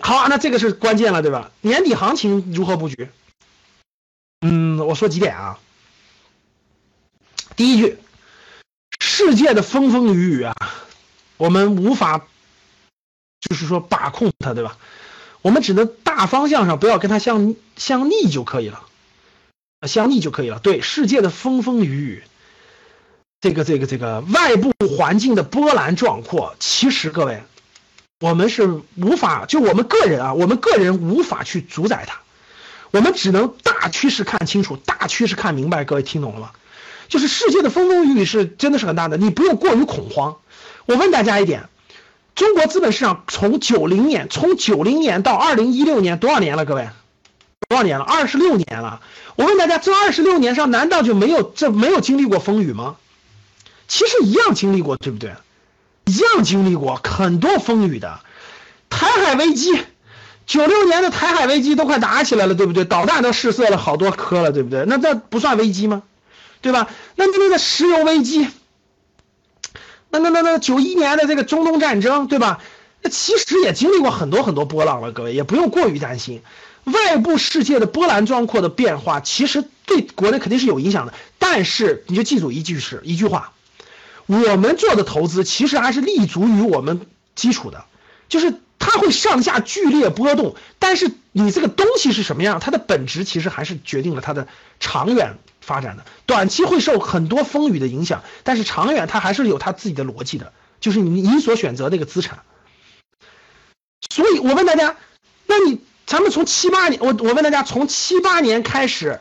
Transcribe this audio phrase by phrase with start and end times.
[0.00, 1.50] 好，那这个是关键了，对吧？
[1.60, 3.08] 年底行情如何布局？
[4.40, 5.58] 嗯，我说几点啊。
[7.54, 7.98] 第一句，
[9.00, 10.54] 世界的风风雨雨啊，
[11.36, 12.26] 我们无法，
[13.40, 14.78] 就是说把控它，对吧？
[15.42, 18.86] 我们只能大方向上不要跟它相相逆就可以了，
[19.86, 20.60] 相逆就可以了。
[20.60, 22.24] 对，世界的风风雨雨，
[23.40, 27.42] 这个这个这个外部环境的波澜壮阔，其实各位，
[28.22, 32.20] 我们是无法，就我们个人啊，我们个人无法去主宰它，
[32.92, 35.82] 我们只能大趋势看清楚，大趋势看明白。
[35.84, 36.52] 各位听懂了吗？
[37.08, 40.36] 就是世界的风风雨雨是真的是很大的，你不用过于恐慌。
[40.86, 41.68] 我问大家一点。
[42.36, 46.64] 中国资本市场从九零年，从九零年到二零一六年，多少年了？
[46.64, 46.88] 各位，
[47.68, 48.04] 多少年了？
[48.04, 49.00] 二十六年了。
[49.34, 52.94] 我问大家，这二十六年上，难道就没有这没有经历过风雨吗？
[53.88, 55.32] 其实一样经历过，对不对？
[56.04, 58.20] 一样经历过很多风雨的。
[58.90, 59.72] 台海危机，
[60.46, 62.84] 九六年的台海危机都快打起来了，对不对？
[62.84, 64.84] 导弹都试射了好多颗了，对不对？
[64.86, 66.02] 那这不算危机吗？
[66.60, 66.88] 对吧？
[67.16, 68.46] 那那个石油危机。
[70.10, 72.60] 那那那那九一年的这个中东战争，对吧？
[73.00, 76.42] 那其实也经历过很多很多波浪了，各位也不用过于担心。
[76.84, 81.14] 外部世界的波澜壮阔的变化，其实对国内肯定是有影响的。
[81.38, 83.52] 但是你就记住一句是一句话：
[84.32, 87.84] 我们做的投资其实还是立足于我们基础的，
[88.28, 94.48] 就是它会上下剧烈波动，但是你这个东西是什么样，它的本质其实还是决定了它的
[94.80, 95.36] 长远。
[95.64, 102.40] 发展的短期会受很多风雨的影响，但是长远它还是有它自己的逻辑的，就是你你所选择那个资产。
[104.12, 104.96] 所以我问大家，
[105.46, 109.20] 那你咱们从七八年，我我问大家，从七八年开始，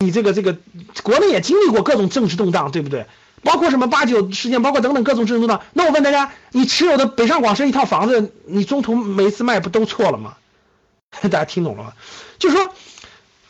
[0.00, 0.58] 你这个这个
[1.04, 3.06] 国内也经历过各种政治动荡，对不对？
[3.42, 5.62] 包括什么八九事件，包括等等各种政治动荡。
[5.72, 10.34] 那我问大家，你持有的北上广深一套房子，你中途每一次卖不都错了吗？
[11.22, 11.92] 大家听懂了吗？
[12.38, 12.72] 就是说。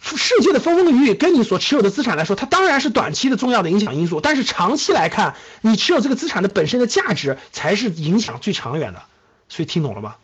[0.04, 9.05] 世界的风风雨雨跟你所持有的资产来说，它当然是短期的重要的影响因素，但是长期来看，你持有这个资产的本身的价值才是影响最长远的。
[9.48, 10.18] 所以听懂了吧？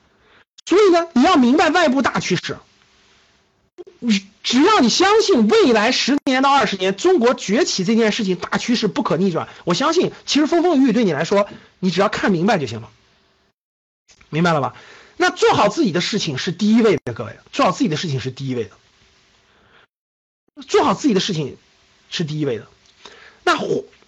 [0.67, 2.57] 所以呢，你要明白外部大趋势。
[4.01, 12.91] 你只要你相信未来十年到二十年中国崛起这件事情大趋势不可逆转，我相信其实风风雨雨对你来说，你只要看明白就行了。
[14.31, 14.75] 明白了吧？
[15.17, 18.71] 那做好自己的事情是第一位的，各位，做好自己的事情是第一位的。
[20.67, 21.57] 做好自己的事情
[22.11, 22.69] 是第一位的。
[23.43, 23.59] 那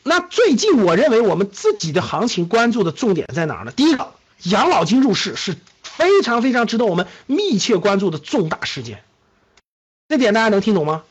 [0.02, 3.72] 那最近我认为我们自己的行情关注的重点在哪儿呢？
[3.72, 4.14] 第一个，
[4.44, 9.02] 养老金入市是非常非常值得我们密切关注的重大事件。
[10.10, 11.04] 这点大家能听懂吗？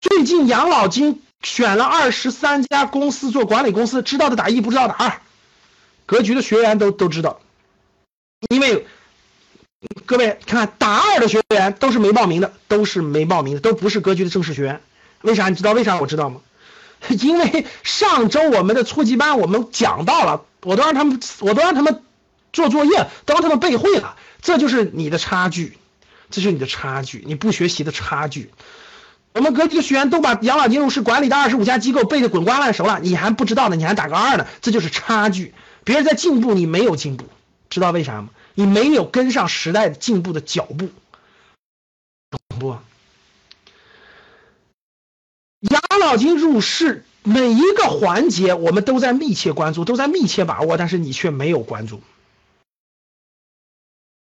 [0.00, 5.20] 最近养老金选了二十三家公司做管理公司，知道的打一，不知道打二。
[6.06, 7.40] 格局的学员都都知道，
[8.48, 8.86] 因为。
[10.06, 14.80] 各位看，打二的学员都是没报名的，都是没报名的，都不是格局的正式学员。
[15.22, 15.48] 为啥？
[15.48, 15.98] 你知道为啥？
[15.98, 16.40] 我知道吗？
[17.20, 22.00] 因为上周我们的初级班我们讲到了，我都让他们，我都让他们
[22.52, 24.14] 做作业，都让他们背会了。
[24.40, 25.76] 这就是你的差距，
[26.32, 28.50] 这是你的差距，你不学习的差距。
[29.34, 35.54] 我们格局的学员都把养老金入市管理的二十五家机构背得滚瓜烂熟了，你还不知道呢，你还打个二呢，这就是差距。
[35.84, 37.26] 别人在进步，你没有进步，
[37.70, 38.30] 知道为啥吗？
[38.54, 40.90] 你没有跟上时代进步的脚步，
[42.30, 42.76] 懂不？
[45.60, 52.02] 养老金入市每一个环节，我们都在密切关注，都在密切把握，但是你却没有关注，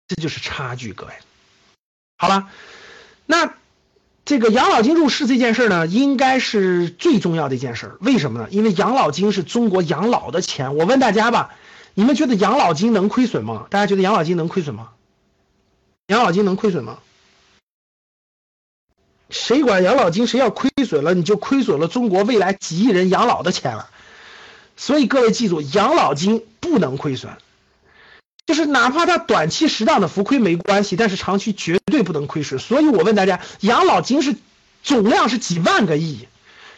[0.08, 1.14] 这就是差距，各位。
[2.22, 2.50] 好了，
[3.26, 3.54] 那
[4.26, 7.96] 这个养老金入市这件事呢，应该是最重要的一件事。
[8.02, 8.48] 为什么呢？
[8.52, 10.76] 因为养老金是中国养老的钱。
[10.76, 11.56] 我问大家吧。
[11.94, 13.68] 你们觉得养老金能亏损吗？
[13.70, 14.90] 大家觉得养老金能亏损吗？
[16.08, 17.00] 养老金能亏损吗？
[19.30, 20.28] 谁管养老金？
[20.28, 23.90] 谁要亏损了，你就亏损了中国未来几亿人养老的钱了。
[24.76, 27.32] 所以各位记住，养老金不能亏损，
[28.50, 32.60] 就是哪怕它短期适当的浮亏没关系，但是长期绝对不能亏损。
[32.60, 34.36] 所以我问大家，养老金是
[34.82, 36.28] 总量是几万个亿，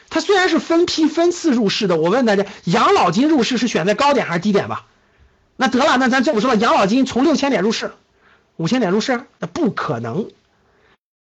[0.10, 4.86] 它虽然是分批分次入市的，我问大家，养老金入市是选在高点还是低点吧？
[5.56, 7.94] 那得了，那咱这么说了，养老金从六千点入市，
[8.58, 10.30] 五千点入市，那不可能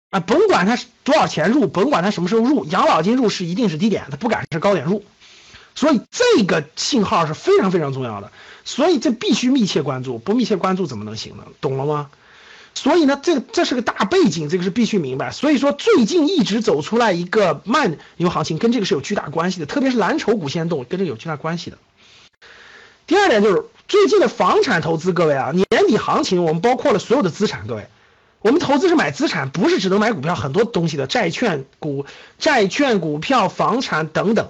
[0.10, 0.20] 啊！
[0.20, 5.06] 甭管他多少钱入，甭管他什么时候入，养老金入市一定是低点，他不敢是高点入，
[5.76, 8.32] 所以这个信号是非常非常重要的，
[8.64, 11.44] 所以这必须密切关注，不密切关注怎么能行呢？
[11.62, 12.10] 懂了吗？
[12.76, 15.30] 所以呢，这个这是个大背景，这个是必须明白。
[15.32, 21.78] 所以说，最近一直走出来一个慢牛行情，跟这个是有巨大关系的，特别是蓝筹股先动，跟这个有巨大关系的。
[23.06, 27.88] 第二点就是最近的房产投资，各位啊，年底行情我们包括了所有的资产，各位，
[28.42, 32.08] 我们投资是买资产，不是只能买股票，很多东西的债券股、
[32.40, 34.50] 债券股票、房产等等。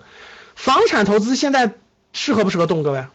[0.55, 1.73] 房产投资现在
[2.13, 3.05] 适合不适合动，各位？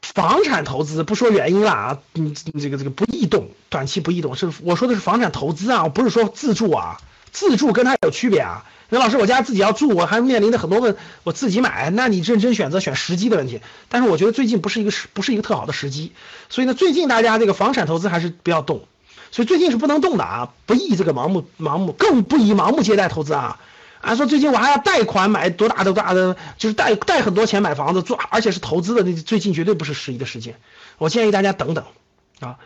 [0.00, 7.00] 房产投资不说原因了啊，你这个这个不易动，短期不易动，是我说的是房产投资啊，不是说自住啊，
[7.32, 8.64] 自住跟它有区别啊。
[8.90, 13.60] 那老师，我家自己要住，我还面临着很多问，我自己买，那你认真选择选时机的问题。
[13.88, 16.12] 但是我觉得最近不是一个时，不是一个特好的时机，
[16.48, 18.86] 所以呢，最近大家这个房产投资还是不要动，
[19.32, 23.58] 所以最近是不能动的啊，不宜这个盲目盲目，更不宜盲目借贷投资啊。
[24.04, 30.56] 啊，说最近我还要贷款买多大多大的，就是贷贷很多钱买房子做，而且是投资的，那最近绝对不是适宜的时间。
[30.98, 31.84] 我建议大家等等，
[32.40, 32.58] 啊，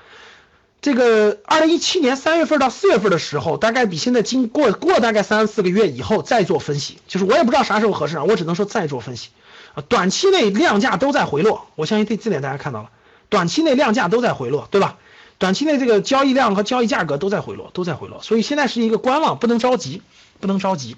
[0.80, 9.28] 这个二零一七年三月份到四月份的时候，大概比现在经过过大概三四个月以后再做分析，就是我也不知道啥时候合适啊，我只能说再做分析。
[9.74, 12.90] 啊，短期内量价都在回落，我相信这这点大家看到了，
[13.28, 14.96] 短期内量价都在回落，对吧？
[15.38, 20.02] 短期内这个交易量和交易价格都在回落，都在回落，所以现在是一个观望，不能着急，
[20.40, 20.96] 不能着急。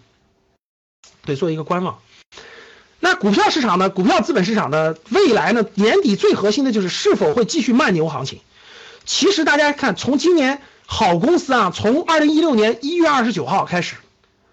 [1.30, 1.98] 得做一个观望。
[2.98, 3.88] 那股票市场呢？
[3.88, 5.64] 股票资本市场的未来呢？
[5.74, 8.40] 年底最核心的就是是否会继续慢牛行情。
[9.06, 13.96] 其实大家看，从今年好公司啊，从二零一六年一月二十九号开始，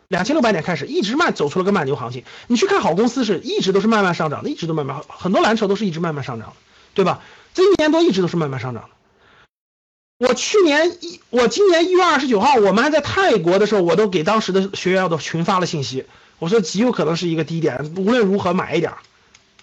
[0.08, 2.24] 两千六百点开始，一直慢走出了个慢牛行情。
[2.48, 6.54] 你去看好公司是一直都是慢慢上涨的，一直都慢慢很多蓝筹都是一直慢慢上涨的，
[6.94, 7.22] 对吧？
[7.54, 8.90] 这一年多一直都是慢慢上涨的。
[10.26, 16.06] 我去年一，我今年一月二十九号，我们还在泰国的时候，我都给当时的学员的群发了信息。
[16.40, 18.94] 我说极有可能是一个低点，无论如何买一点，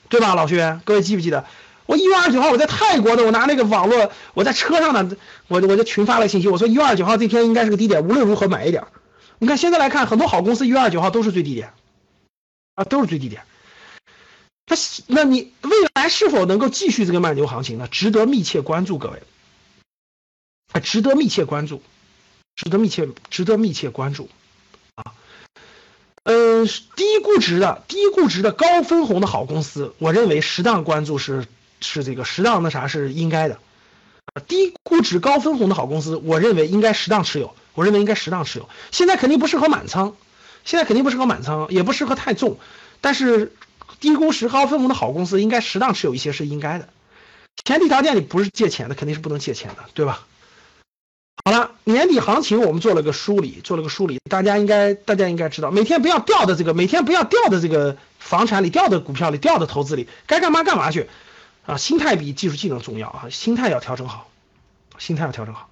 [0.09, 0.81] 对吧，老学员？
[0.85, 1.45] 各位记不记得？
[1.87, 5.17] 我一月二十九号我在泰国的，我拿那个网络，我在车上呢，
[5.49, 8.85] 我我就群发了信息，我说一月二十九号这天应该是个低点，无论如何买一点。
[9.39, 11.73] 你看现在来看，很多好公司一月二十九号都是最低点，
[12.75, 13.43] 啊，都是最低点。
[14.67, 14.77] 那
[15.09, 17.87] 那你未来是否能够继续这个慢牛行情呢？
[17.91, 19.23] 值得密切关注，各位，
[20.73, 21.83] 啊，值得密切关注，
[22.57, 24.31] 值得密切，值得密切关注。
[26.67, 31.47] 低估值的、低估值的高分红的好公司，我认为适当关注是
[31.81, 33.59] 是这个适当的啥是应该的。
[34.47, 37.55] 低估值高分红的好公司，我认为应该适当持有。
[37.75, 38.69] 我认为应该适当持有。
[38.93, 40.15] 现在肯定不适合满仓，
[40.65, 42.59] 现在肯定不适合满仓，也不适合太重。
[43.01, 43.53] 但是
[44.01, 46.89] 低估值高分红的好公司，应该适当持有一些是应该的。
[47.65, 50.27] 前提条件你不是借钱的，肯定是不能借钱的，对吧？
[51.45, 61.09] 好了，年底行情我们做了个梳理，做了个梳理，大家应该大家应该知道，每天不要掉的这个，每天不要掉的这个房产里，掉的股票里，掉的投资里，该干嘛干嘛去，
[61.67, 64.29] 啊，心态比技术技能重要啊，心态要调整好，
[64.99, 65.69] 心态要调整好。